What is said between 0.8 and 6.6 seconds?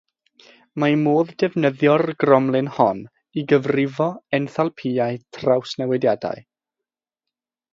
Mae modd defnyddio'r gromlin hon i gyfrifo enthalpïau trawsnewidiadau.